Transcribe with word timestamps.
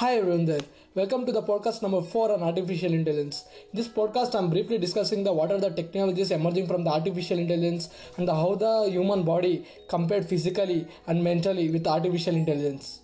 Hi 0.00 0.14
everyone 0.16 0.46
there. 0.46 0.62
Welcome 0.94 1.26
to 1.26 1.32
the 1.32 1.42
podcast 1.42 1.82
number 1.82 2.00
4 2.00 2.32
on 2.32 2.42
artificial 2.42 2.94
intelligence. 2.94 3.44
In 3.70 3.76
this 3.78 3.86
podcast 3.86 4.34
I'm 4.34 4.48
briefly 4.48 4.78
discussing 4.78 5.24
the 5.24 5.32
what 5.38 5.52
are 5.52 5.60
the 5.60 5.68
technologies 5.68 6.30
emerging 6.30 6.68
from 6.68 6.84
the 6.84 6.90
artificial 6.90 7.38
intelligence 7.38 7.90
and 8.16 8.26
the, 8.26 8.34
how 8.34 8.54
the 8.54 8.88
human 8.90 9.24
body 9.24 9.66
compared 9.90 10.24
physically 10.26 10.88
and 11.06 11.22
mentally 11.22 11.68
with 11.68 11.86
artificial 11.86 12.34
intelligence. 12.34 13.00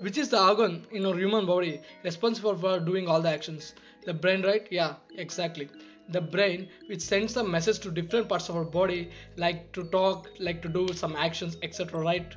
Which 0.00 0.18
is 0.18 0.28
the 0.28 0.38
organ 0.38 0.86
in 0.90 1.06
our 1.06 1.16
human 1.16 1.46
body 1.46 1.80
responsible 2.04 2.58
for 2.58 2.78
doing 2.78 3.08
all 3.08 3.22
the 3.22 3.30
actions? 3.30 3.74
The 4.04 4.12
brain, 4.12 4.42
right? 4.42 4.68
Yeah, 4.70 4.96
exactly. 5.16 5.70
The 6.10 6.20
brain 6.20 6.68
which 6.88 7.00
sends 7.00 7.38
a 7.38 7.42
message 7.42 7.78
to 7.86 7.90
different 7.90 8.28
parts 8.28 8.50
of 8.50 8.56
our 8.58 8.64
body 8.64 9.10
like 9.38 9.72
to 9.72 9.84
talk, 9.84 10.28
like 10.38 10.60
to 10.60 10.68
do 10.68 10.92
some 10.92 11.16
actions, 11.16 11.56
etc. 11.62 12.02
right? 12.02 12.36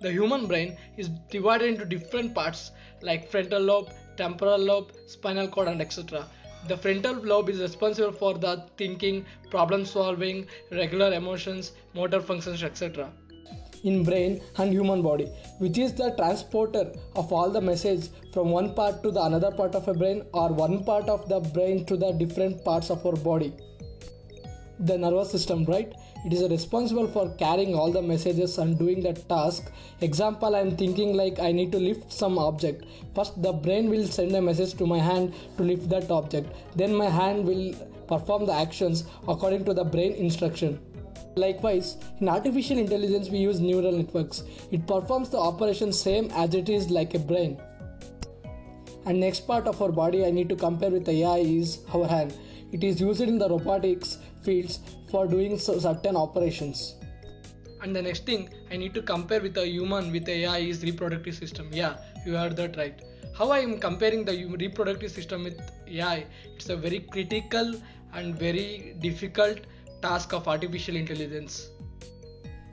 The 0.00 0.12
human 0.12 0.46
brain 0.46 0.76
is 0.96 1.08
divided 1.30 1.68
into 1.70 1.84
different 1.84 2.34
parts 2.34 2.70
like 3.02 3.28
frontal 3.30 3.60
lobe, 3.60 3.90
temporal 4.16 4.58
lobe, 4.58 4.92
spinal 5.06 5.48
cord, 5.48 5.68
and 5.68 5.80
etc. 5.80 6.26
The 6.68 6.76
frontal 6.76 7.14
lobe 7.14 7.48
is 7.48 7.60
responsible 7.60 8.12
for 8.12 8.34
the 8.34 8.64
thinking, 8.76 9.24
problem 9.50 9.84
solving, 9.84 10.46
regular 10.70 11.12
emotions, 11.12 11.72
motor 11.94 12.20
functions, 12.20 12.62
etc. 12.62 13.10
In 13.84 14.04
brain 14.04 14.40
and 14.56 14.72
human 14.72 15.02
body, 15.02 15.26
which 15.58 15.78
is 15.78 15.94
the 15.94 16.10
transporter 16.16 16.92
of 17.14 17.32
all 17.32 17.50
the 17.50 17.60
message 17.60 18.08
from 18.32 18.50
one 18.50 18.74
part 18.74 19.02
to 19.02 19.10
the 19.10 19.22
another 19.22 19.52
part 19.52 19.74
of 19.74 19.86
a 19.88 19.94
brain 19.94 20.24
or 20.32 20.48
one 20.52 20.84
part 20.84 21.08
of 21.08 21.28
the 21.28 21.40
brain 21.40 21.84
to 21.86 21.96
the 21.96 22.12
different 22.12 22.64
parts 22.64 22.90
of 22.90 23.04
our 23.06 23.16
body 23.16 23.52
the 24.80 24.96
nervous 24.96 25.30
system 25.30 25.64
right? 25.64 25.92
It 26.24 26.32
is 26.32 26.48
responsible 26.50 27.06
for 27.08 27.30
carrying 27.36 27.74
all 27.74 27.92
the 27.92 28.02
messages 28.02 28.58
and 28.58 28.78
doing 28.78 29.02
the 29.02 29.12
task. 29.12 29.70
Example 30.00 30.54
i'm 30.54 30.76
thinking 30.76 31.14
like 31.14 31.38
i 31.38 31.52
need 31.52 31.72
to 31.72 31.78
lift 31.78 32.12
some 32.12 32.38
object. 32.38 32.84
First 33.14 33.40
the 33.42 33.52
brain 33.52 33.90
will 33.90 34.06
send 34.06 34.34
a 34.34 34.42
message 34.42 34.74
to 34.74 34.86
my 34.86 34.98
hand 34.98 35.34
to 35.56 35.62
lift 35.62 35.88
that 35.90 36.10
object. 36.10 36.52
Then 36.76 36.94
my 36.94 37.08
hand 37.08 37.44
will 37.44 37.74
perform 38.06 38.46
the 38.46 38.54
actions 38.54 39.04
according 39.26 39.64
to 39.66 39.74
the 39.74 39.84
brain 39.84 40.12
instruction. 40.12 40.80
Likewise 41.36 41.96
in 42.20 42.28
artificial 42.28 42.78
intelligence 42.78 43.30
we 43.30 43.38
use 43.38 43.60
neural 43.60 43.92
networks. 43.92 44.42
It 44.70 44.86
performs 44.86 45.30
the 45.30 45.38
operation 45.38 45.92
same 45.92 46.30
as 46.32 46.54
it 46.54 46.68
is 46.68 46.90
like 46.90 47.14
a 47.14 47.18
brain 47.18 47.60
and 49.08 49.18
next 49.26 49.46
part 49.46 49.66
of 49.72 49.82
our 49.82 49.92
body 50.02 50.24
i 50.26 50.30
need 50.38 50.48
to 50.54 50.56
compare 50.66 50.90
with 50.98 51.08
ai 51.16 51.38
is 51.38 51.78
our 51.94 52.06
hand 52.14 52.38
it 52.70 52.84
is 52.84 53.00
used 53.00 53.22
in 53.22 53.38
the 53.38 53.48
robotics 53.48 54.18
fields 54.42 54.80
for 55.10 55.26
doing 55.26 55.58
certain 55.58 56.16
operations. 56.16 56.94
And 57.82 57.96
the 57.96 58.02
next 58.02 58.26
thing 58.26 58.50
I 58.70 58.76
need 58.76 58.92
to 58.94 59.02
compare 59.02 59.40
with 59.40 59.56
a 59.56 59.66
human 59.66 60.12
with 60.12 60.28
AI 60.28 60.58
is 60.58 60.82
reproductive 60.82 61.34
system. 61.34 61.70
Yeah, 61.72 61.96
you 62.26 62.34
heard 62.34 62.56
that 62.56 62.76
right. 62.76 63.00
How 63.36 63.50
I 63.50 63.60
am 63.60 63.78
comparing 63.78 64.24
the 64.24 64.34
reproductive 64.58 65.12
system 65.12 65.44
with 65.44 65.58
AI? 65.88 66.26
It's 66.56 66.68
a 66.68 66.76
very 66.76 67.00
critical 67.00 67.74
and 68.12 68.38
very 68.38 68.96
difficult 68.98 69.60
task 70.02 70.34
of 70.34 70.46
artificial 70.46 70.96
intelligence. 70.96 71.68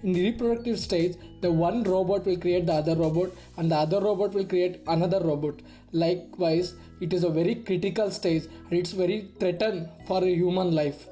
In 0.06 0.14
the 0.14 0.22
reproductive 0.22 0.80
stage, 0.80 1.16
the 1.42 1.52
one 1.52 1.84
robot 1.84 2.28
will 2.28 2.38
create 2.38 2.67
the 2.67 2.73
other 2.73 2.95
robot 2.95 3.31
and 3.58 3.72
the 3.72 3.75
other 3.75 4.00
robot 4.00 4.36
will 4.36 4.45
create 4.45 4.81
another 4.86 5.20
robot. 5.20 5.56
Likewise, 5.94 6.75
it 7.02 7.11
is 7.11 7.23
a 7.23 7.30
very 7.30 7.56
critical 7.56 8.11
stage 8.11 8.44
and 8.70 8.73
it's 8.73 8.92
very 8.92 9.31
threatened 9.39 9.89
for 10.06 10.23
human 10.23 10.76
life. 10.76 11.08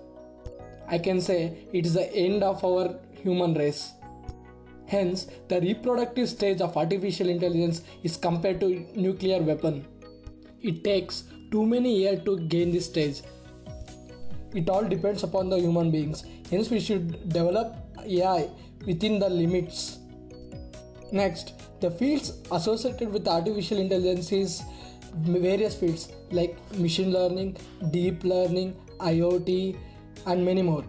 I 0.88 1.00
can 1.00 1.22
say 1.22 1.66
it 1.74 1.88
is 1.88 1.96
the 1.96 2.14
end 2.14 2.44
of 2.44 2.64
our 2.64 3.00
human 3.24 3.56
race. 3.56 3.94
Hence, 4.86 5.26
the 5.48 5.60
reproductive 5.60 6.30
stage 6.30 6.62
of 6.62 6.78
artificial 6.78 7.30
intelligence 7.30 7.82
is 8.04 8.16
compared 8.16 8.60
to 8.60 8.86
nuclear 8.96 9.42
weapon. 9.42 9.88
It 10.62 10.84
takes 10.84 11.24
too 11.52 11.66
many 11.66 11.98
years 11.98 12.24
to 12.26 12.38
gain 12.42 12.72
this 12.72 12.86
stage. 12.86 13.24
It 14.54 14.70
all 14.70 14.84
depends 14.84 15.24
upon 15.24 15.50
the 15.50 15.58
human 15.58 15.90
beings. 15.90 16.24
Hence, 16.52 16.70
we 16.70 16.80
should 16.80 17.30
develop 17.30 17.76
AI 18.06 18.50
within 18.86 19.20
the 19.20 19.30
limits. 19.30 20.00
Next, 21.12 21.54
the 21.80 21.92
fields 21.92 22.34
associated 22.52 23.12
with 23.12 23.28
artificial 23.28 23.78
intelligence 23.78 24.32
is 24.32 24.62
various 25.16 25.76
fields 25.76 26.12
like 26.32 26.58
machine 26.78 27.12
learning, 27.12 27.58
deep 27.92 28.24
learning, 28.24 28.76
IoT, 29.00 29.78
and 30.26 30.46
many 30.46 30.62
more. 30.62 30.84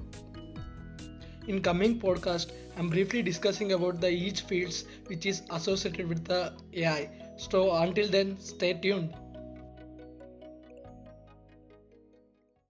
In 1.46 1.60
coming 1.60 2.00
podcast, 2.00 2.52
I'm 2.76 2.88
briefly 2.88 3.22
discussing 3.22 3.72
about 3.72 4.00
the 4.00 4.08
each 4.08 4.40
fields 4.42 4.84
which 5.06 5.26
is 5.26 5.42
associated 5.50 6.08
with 6.08 6.24
the 6.24 6.54
AI. 6.72 7.10
So 7.36 7.74
until 7.76 8.08
then, 8.08 8.38
stay 8.40 8.72
tuned. 8.74 9.14